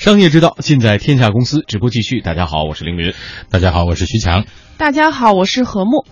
[0.00, 1.62] 商业之道，尽在天下公司。
[1.68, 3.12] 直播继续，大家好，我是凌云。
[3.50, 4.46] 大家好，我是徐强。
[4.78, 6.06] 大家好，我是何木。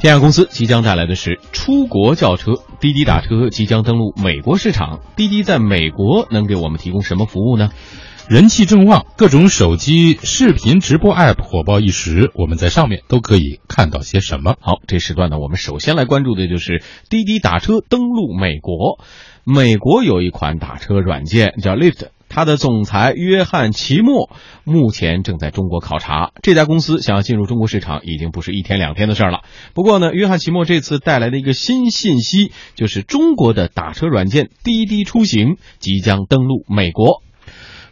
[0.00, 5.02] 天下公司即将带来的是出国轿车，滴滴打车即将登陆美国市场。
[5.14, 7.70] 滴滴在美国能给我们提供什么服务呢？
[8.28, 14.56] 人气正旺，各种手机视频直播 App 火爆一时，我们在上面都可以看到些什么？
[14.60, 19.04] 好，这时段呢，我们首先来关注的就是滴滴打车登陆美国。
[19.44, 24.30] 美国有一款打车软件叫 Lyft，它的总裁约翰齐默
[24.62, 26.30] 目前正在中国考察。
[26.42, 29.40] 这家公司想要进入中国市场，已经不是一天两天的事儿了。
[29.74, 37.20] 不过呢，约翰齐默这次带来的一个新信息，就是中国的打车软件滴滴出行即将登陆美国。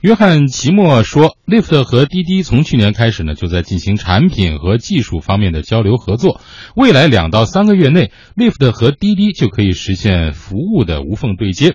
[0.01, 6.41] 约翰奇默说，Lyft 和滴滴从去年开始呢，就在进行产品和技术方面的交流合作。
[6.75, 11.75] 未来两到三个月内，Lyft 和滴滴就可以实现服务的无缝对接。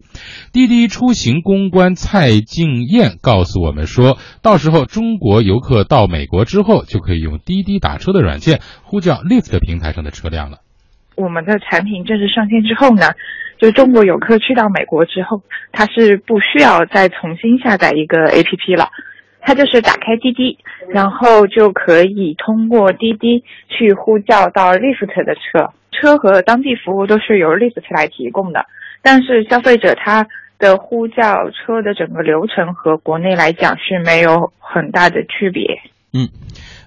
[0.51, 10.57] 滴滴出行公关蔡静燕告诉我们说，到时候中国游客到美国之后，就可以用滴滴打车的软件呼叫 Lyft 平台上的车辆了。
[11.15, 13.13] 我们的产品正式上线之后呢？
[13.57, 18.89] 就是中国游客去到美国之后，他是不需要再重新下载一个 APP 了，
[19.41, 20.57] 他就是打开滴滴，
[20.89, 28.65] 然后就可以通过滴滴去呼叫到 Lyft 的车，车和当地服务都是由 Lyft 来提供的，
[29.01, 30.27] 但是消费者他
[30.59, 35.79] 的呼叫车的整个流程和国内来讲是没有很大的区别。
[36.16, 36.30] 嗯。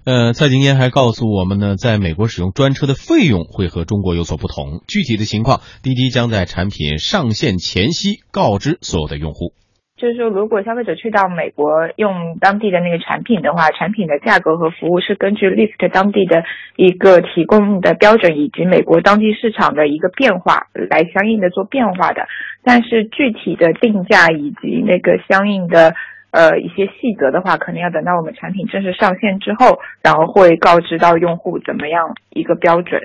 [0.07, 4.81] 呃，蔡景嫣还告诉我们呢，在美国使用专车的费用会和中国有所不同。
[4.89, 9.53] 具体的情况，滴滴将在产品上线前夕告知所有的用户。
[9.99, 16.45] 就是说，如果消费者去到美国用当地的那个产品的话，产品的价格和服务是根据 l i f t 当地的
[16.77, 22.23] 一个提供的标准以及美国当地市场的一个变化来相应的做变化的。
[22.65, 25.93] 但是具体的定价以及那个相应的。
[26.31, 33.01] 呃，一些细则的话，可能要等到我们产品正式上线之后，然后会告知到用户怎么样一个标准。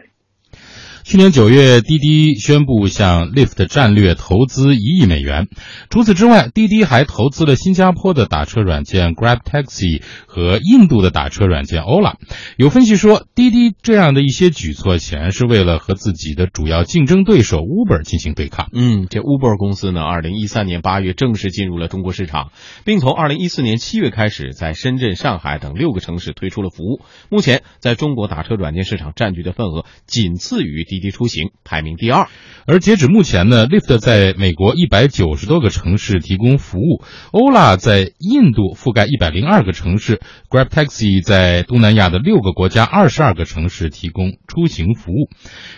[1.03, 5.49] 去年九月，滴滴宣布向 Lyft 战略投资一亿美元。
[5.89, 12.13] 除此之外，滴滴还投资了新加坡的打车软件 Grab Taxi 和印度的打车软件 Ola。
[12.55, 18.69] 有分析说，滴滴这样的一些举措显然是为了和自己的主要竞争对手 Uber 进行对抗。
[18.71, 22.53] 嗯，这 Uber 公司呢，二零一三年八月正式进入了中国市场，
[22.85, 27.01] 并从二零一四年七月开始，在深圳、上海等六个城市推出了服务。
[27.29, 30.85] 目前，在中国打车软件市场占据的份额仅次于。
[30.93, 32.27] 滴滴出行排名第二，
[32.67, 45.29] 而截止目前呢，Lyft 在美国一百九十多个城市提供服务，Ola 在印度覆盖一百零二个城市，Grab Taxi 在东南亚的六个国家二十二个城市提供出行服务。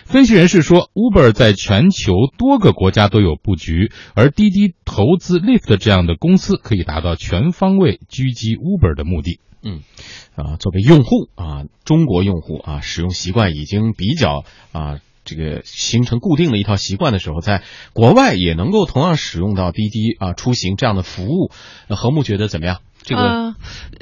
[0.04, 9.40] 分析人士说，Uber 在全球多个国家都有布局，而滴滴投资 Lyft 这样的公司可以达到全方位狙击 Uber 的目的。
[9.66, 9.80] 嗯，
[10.36, 17.62] 啊，作为用户啊，中国用户啊，使用习惯已经比较啊，这个形成固定的一套习惯的时候，在
[17.92, 21.50] 国外也能够同样使用到滴滴啊出行这样的服务。
[21.88, 22.78] 何木觉得怎么样？
[23.02, 23.54] 这个，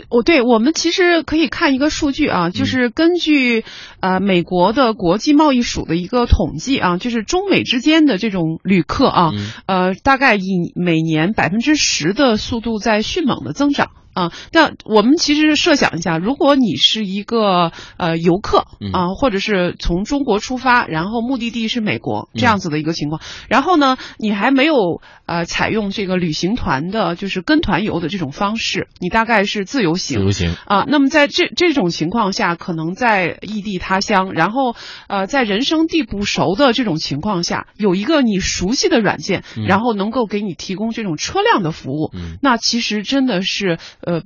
[0.09, 3.65] 我对我们其实可以看一个数据啊，就是根据
[4.01, 9.33] 啊美国的国际贸易署的一个统计啊，就是中美之间的这种旅客啊，
[9.67, 13.91] 呃，大概以每年百分之十的速度在迅猛的增长。
[14.15, 30.85] 啊，那我们其实设想一下，如果你是一个呃游客啊，或者是从中国出发，然后目的地是美国这样子的一个情况，然后呢，你还没有呃采用这个旅行团的，就是跟团游的这种方式，你大概是自由行，自由行啊。
[30.87, 34.77] 那么在这这种情况下，可能在异地他乡，然后
[35.09, 43.79] 呃在人生地不熟的这种情况下，有一个你熟悉的软件，然后能够给你提供这种车辆的服务，那其实真的是。
[44.05, 44.23] 呃，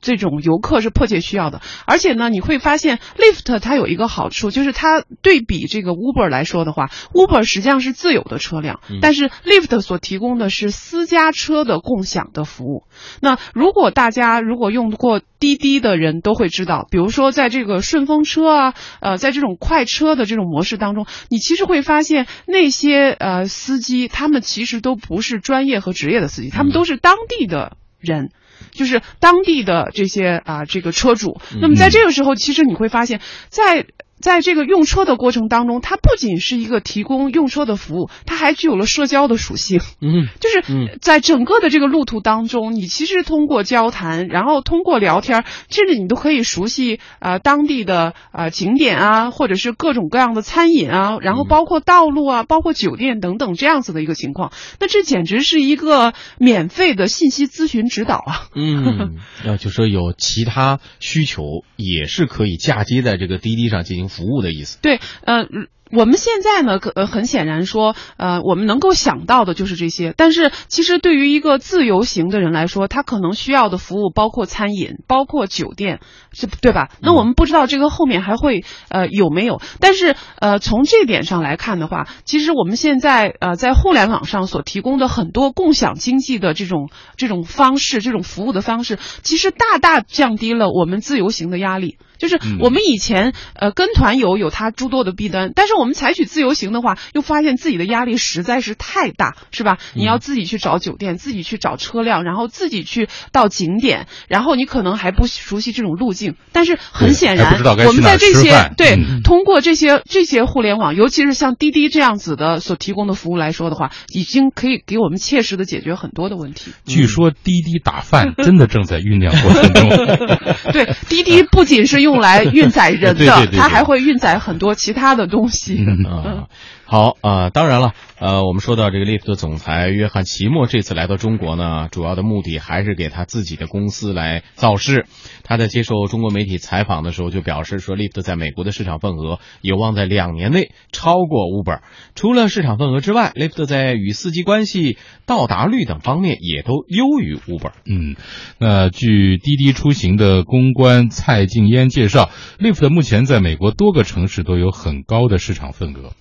[0.00, 12.84] 这种游客是迫切需要的，而且呢，你会发现 Lyft 它有一个好处，就是它对比这个 Uber 来说的话，Uber 实际上是自有的车辆，但是 Lyft 所提供的是私家车的共享的服务。
[13.20, 28.30] 那如果大家如果用过滴滴的人都会知道，比如说在这个顺风车啊，呃，在这种快车的这种模式当中，你其实会发现那些呃司机，他们其实都不是专业和职业的司机，他们都是当地的人。
[28.70, 31.40] 就是当地的这些啊，这个车主。
[31.60, 33.86] 那么在这个时候，其实你会发现，在
[34.22, 39.80] 在这个用车的过程当中，它不仅是一个提供用车的服务，它还具有了社交的属性。
[40.00, 54.52] 嗯， 就是在整个的这个路途当中，你其实通过交谈，然后通过聊天，甚至你都可以熟悉呃当地的呃景点啊，或者是各种各样的餐饮啊，然后包括道路啊，包括酒店等等这样子的一个情况。
[54.78, 58.48] 那这简直是一个免费的信息咨询指导啊！
[58.54, 64.78] 嗯，要 就说有其他需求，也是可以嫁接在这个滴滴上进行服务的意思。
[64.82, 65.46] 对，呃。
[65.94, 70.14] 我们现在呢，可呃很显然说，呃，我们能够想到的就是这些。
[70.16, 76.00] 但是，其实对于一个自由行的人来说，他可能需要的服务包括餐饮，包括酒店，
[76.32, 76.88] 是对吧？
[77.02, 79.60] 那我们不知道这个后面还会呃有没有。
[79.80, 86.88] 但是，呃，从这点上来看的话，其实我们现在呃在互联网上所提供的很多共享经济的这种
[87.18, 91.98] 这种方式，这种服务的方式，其实大大降低了我们自由行的压力。
[92.22, 99.78] 就是我们以前呃跟团游有它诸多的弊端，但是我们采取自由行的话，又发现自己的压力实在是太大，是吧？
[99.92, 106.36] 你要自己去找酒店，自己去找车辆，然后自己去到景点，然后你可能还不熟悉这种路径。
[106.52, 116.70] 但是很显然，我们在这些对通过这些这些互联网，尤其是像滴滴这样子的所提供的服务来说的话，已经可以给我们切实的解决很多的问题。
[116.86, 120.72] 据说滴滴打饭真的正在酝酿过程中。
[120.72, 122.11] 对，滴滴不仅是用。
[122.12, 125.84] 用来运载人的， 它还会运载很多其他的东西。
[125.86, 126.46] 嗯，
[126.92, 135.06] 好啊，当然了，呃，我们说到这个 Lyft 总裁约翰齐默这次来到中国呢，主要的目的还是给他自己的公司来造势。
[135.42, 141.80] 他在接受中国媒体采访的时候就表示说，Lyft 在美国的市场份额有望在两年内超过 Uber。
[142.14, 147.72] 除了市场份额之外，Lyft 在与司机关系、到达率等方面也都优于 Uber。
[147.86, 148.16] 嗯，
[148.58, 152.28] 那据滴滴出行的公关蔡静嫣介绍
[152.58, 156.12] ，Lyft 目前在美国多个城市都有很高的市场份额。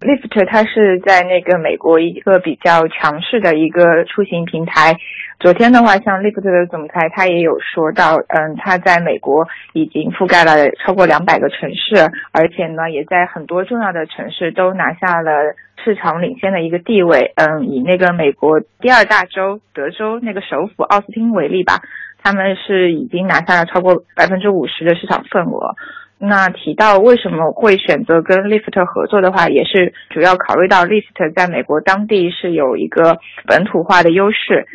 [0.00, 4.94] Lyft 它是在那个美国一个比较强势的一个出行平台。
[5.40, 11.96] 昨天的话，像 Lyft 的总裁他也有说到，嗯，他在美国已经覆盖了超过两百个城市，
[12.32, 17.32] 而且呢，也在很多重要的城市都拿下了市场领先的一个地位。
[17.36, 21.80] 嗯，以那个美国第二大州德州那个首府奥斯汀为例吧，
[22.26, 25.76] 他们是已经拿下了超过百分之五十的市场份额。
[26.18, 34.66] 那提到为什么会选择跟 Lyft 合作的话，也是主要考虑到 Lyft 在美国当地是有一个本土化的优势。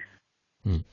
[0.63, 0.86] 嗯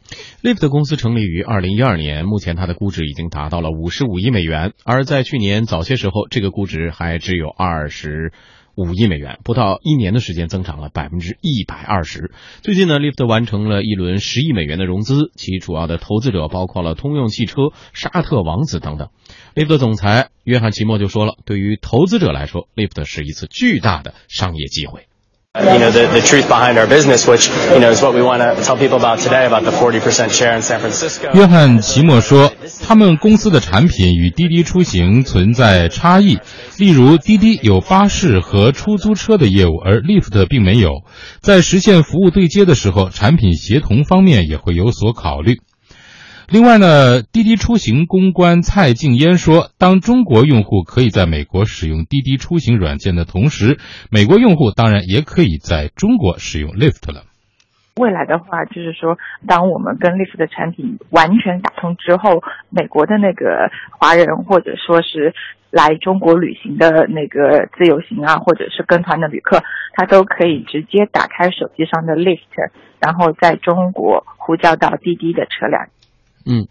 [0.42, 8.32] ，Lyft 公司成立于二零一二年，目前它的估值已经达到了五十五亿美元，而在去年早些时候，这个估值还只有二十。
[8.78, 12.30] 五亿美元，不到一年的时间增长了百分之一百二十。
[12.62, 19.08] 最近呢，Lyft 完成了一轮十亿美元的融资，其主要的投资者包括了通用汽车、沙特王子等等。
[19.56, 25.08] Lyft 总裁约翰奇莫就说了，对于投资者来说，Lyft 是一次巨大的商业机会。
[25.54, 28.62] You know the the truth behind our business, which you know is what we want to
[28.62, 31.32] tell people about today about the forty percent share in San Francisco.
[31.32, 32.52] 约翰齐默说，
[32.86, 36.38] 他们公司的产品与滴滴出行存在差异。
[36.76, 40.90] 例如，滴滴有巴士和出租车的业务，而 Lyft 并没有。
[41.40, 45.56] 在实现服务对接的时候，产品协同方面也会有所考虑。
[46.50, 53.76] 另外呢，滴滴出行公关蔡静嫣说，当中国用户可以在美国使用滴滴出行软件的同时，
[54.10, 57.24] 美国用户当然也可以在中国使用 Lift 了。
[58.00, 62.40] 未来的话，就是说，当我们跟 Lift 的产品完全打通之后，
[62.70, 63.68] 美国的那个
[64.00, 65.34] 华人或者说是
[65.70, 69.62] 来中国旅行的那个自由行啊，或者是跟团的旅客，
[69.92, 72.40] 他都可以直接打开手机上的 Lift，
[73.00, 75.88] 然后在中国呼叫到滴滴的车辆。
[76.48, 76.66] 嗯，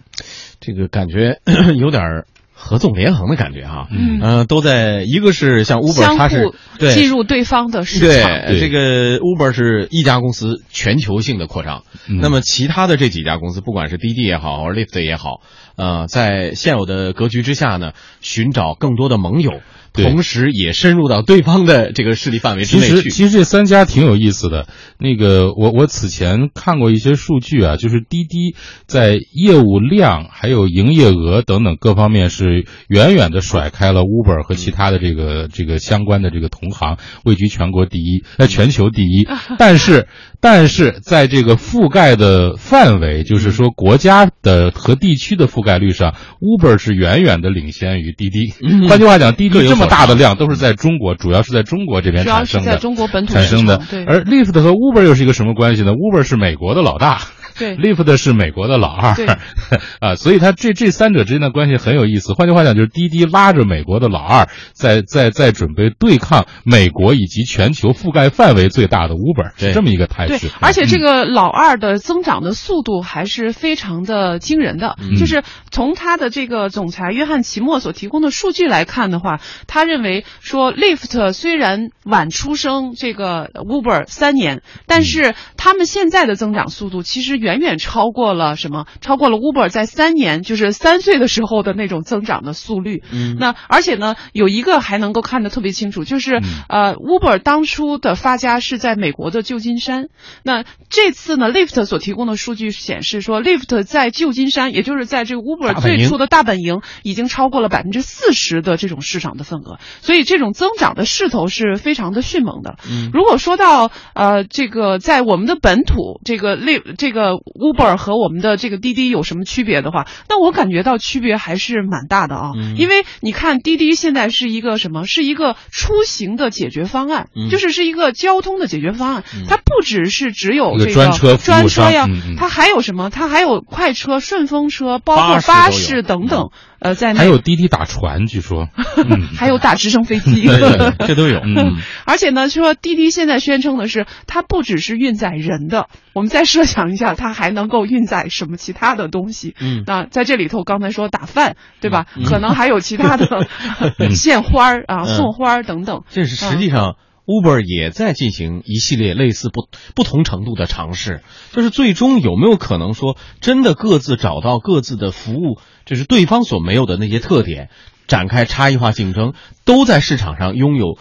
[0.60, 1.40] 这个感觉
[1.78, 3.88] 有点合纵连横的感觉哈。
[3.92, 6.52] 嗯，都在一个是像 Uber，它是
[6.94, 8.08] 进入对方的市场。
[8.48, 11.84] 对，这个 Uber 是一家公司全球性的扩张。
[12.08, 15.42] 那么其他的这几家公司，不管是滴滴也好，或者 Lyft 也好，
[15.76, 17.92] 呃，在现有的格局之下呢，
[18.22, 19.62] 寻找更多的盟友。
[19.94, 22.96] 同时也深入到对方的这个势力范围之内去。
[22.96, 24.68] 其实，其实这三家挺有意思的。
[25.00, 39.28] 那个，我我此前看过一些数据啊，就是滴滴在业务量、还有营业额等等各方面是远远的甩开了 Uber 和其他的这个这个相关的这个同行，位居全国第一，在全球第一。
[39.58, 40.08] 但是，
[40.40, 48.54] 但是在这个覆盖的范围，就是说国家的和地区的覆盖率上，Uber 是远远的领先于滴滴。
[48.88, 53.82] 换句话讲，滴滴这么大的量都是在中国，主要是在中国这边产生的，在中国本土产生的。
[54.08, 57.22] 而 Lyft 和 Uber 又是一个什么关系呢？Uber 是美国的老大，
[57.58, 59.26] 对，Lyft 是美国的老二对，
[60.00, 62.34] 啊，所以它这这三者之间的关系很有意思。
[62.34, 74.96] 换句话讲，就是滴滴拉着美国的老二，在在在准备对抗美国以及全球覆盖范围最大的 Uber，是这么一个态对势。，而且这嗯个老二的增长的速度还是非常的惊人的。
[75.00, 88.88] 嗯就是从他的这个总裁约翰齐默所提供的数据来看的话，他认为说 Lyft 虽然晚出生这个 Uber 三年，但是他们现在的增长速度其实远远远超过了什么？
[89.00, 93.04] 超过了 Uber 在三年，就是三岁的时候的那种增长的速率。
[93.14, 100.08] 嗯那而且呢，有一个还能够看得特别清楚，就是、呃，Uber 当初的发家是在美国的旧金山。
[100.44, 112.76] 那这次呢，Lyft 所提供的数据显示说，Lyft 在旧金山，也就是在这个 Uber 最初的大本营，已经超过了百分之四十的这种市场的份额，所以这种增长的势头是非常的迅猛的。
[112.90, 122.52] 嗯如果说到呃这个在我们的本土，这个 Live 这个 Uber 和我们的这个滴滴有什么区别的话，那我感觉到区别还是蛮大的啊。
[122.56, 125.06] 嗯因为你看滴滴现在是一个什么？
[125.06, 129.24] 是一个出行的解决方案，嗯就是是一个交通的解决方案。
[129.34, 133.10] 嗯它不只是只有这个专车专车呀它还有什么？
[133.10, 136.50] 它还有快车、顺风车，包括巴士等等。
[136.80, 138.68] 呃，在内还有滴滴打船，据说，
[138.98, 140.46] 嗯， 还有打直升飞机。
[140.46, 141.40] 对对对 这都有。
[141.40, 149.56] 嗯，而且呢，说滴滴现在宣称的是，它不只是运载人的，我们再设想一下，它还能够运载什么其他的东西？
[149.60, 152.06] 嗯那在这里头，刚才说打饭，对吧？
[152.16, 153.48] 嗯可能还有其他的
[154.16, 156.04] 献花儿啊、嗯送花儿等等。
[156.10, 156.96] 这是实际上。
[157.28, 167.70] Uber 也在进行一系列类似不不同程度的尝试，就是最终有没有可能说真的各自找到各自的服务，就是对方所没有的那些特点，
[168.08, 169.34] 展开差异化竞争，
[169.66, 170.98] 都在市场上拥有，呃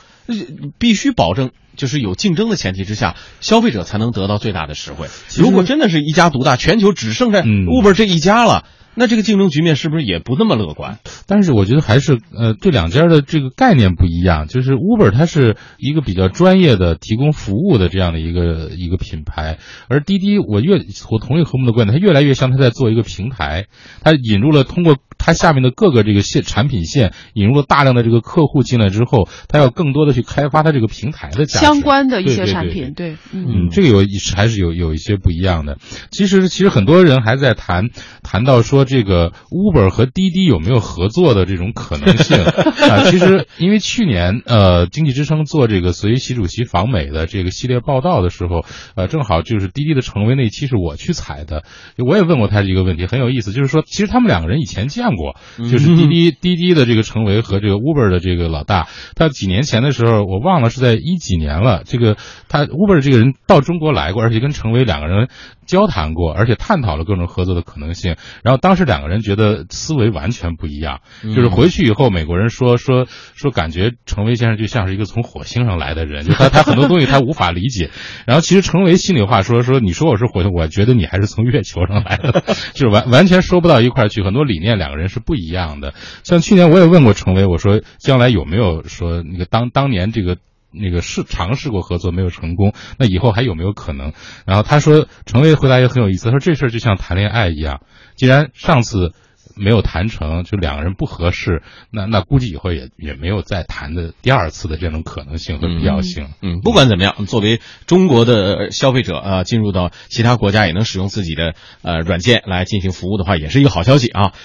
[0.79, 5.09] 必须保证就是有竞争的前提之下，消费者才能得到最大的实惠。
[5.37, 8.65] 如果真的是一家独大，全球只剩下嗯 Uber 这一家了，
[8.95, 10.99] 那这个竞争局面是不是也不那么乐观？
[11.27, 14.49] 但是我觉得还是呃，这两家的这个概念不一样。
[14.49, 20.79] 就是 Uber 它是一个比较专业的提供服务的这样的一个一个品牌，而滴滴我越
[21.11, 23.67] 我同意何木的观点，它越来越像它在做一个平台，
[24.03, 33.47] 它引入了通过它下面的各个这个线产品线，引入了大量的这个客户进来之后，它要更多的去开发它这个平台的价值相关的一些对对对产品，对，嗯。
[33.49, 33.99] 嗯，这个有
[34.35, 35.79] 还是有有一些不一样的。
[36.11, 37.91] 其实其实很多人还在谈
[38.23, 43.05] 谈到说这个 Uber 和滴滴有没有合作的这种可能性 啊。
[43.11, 51.65] 其实因为去年呃经济之声做这个随习主席访美的这个系列报道的时候，呃正好就是滴滴的成为那期是我去采的，
[51.99, 62.17] 我也问过他一个问题，很有意思，就是说其实他们两个人以前见过，就是滴滴滴滴的这个成为和这个 Uber 的这个老大，他几年前的时候我忘了是在一几年了，这个
[62.49, 65.29] 他 Uber 这个人到中国来过，而且跟成为两个人
[65.67, 68.17] 交谈过，而且探讨了各种合作的可能性。
[68.43, 77.91] 然后当时两个人觉得思维完全不一样，就是回去以后美国人说说说感觉程维先生就像是一个从火星上来的人，就他他很多东西他无法理解。
[78.27, 82.45] 然后其实程维心里话说说你说我是火星，我觉得你还是从月球上来的，
[82.75, 85.95] 就是完完全说不到一块去，很多理念两个人是不一样的。
[86.25, 90.37] 像去年我也问过程维，我说将来有没有说那个当当年这个。
[90.79, 94.13] 那个试尝试过合作没有成功，那以后还有没有可能？
[94.45, 97.81] 然后他说，程维回答也很有意思，他说这事儿就像谈恋爱一样，
[98.15, 99.15] 既然上次
[99.55, 106.29] 没有谈成，就两个人不合适，那那估计以后也也没有再谈的第二次的这种可能性和必要性。
[106.43, 114.33] 嗯，不管怎么样，作为中国的消费者啊、进入到其他国家也能使用自己的呃软件来进行服务的话，也是一个好消息啊。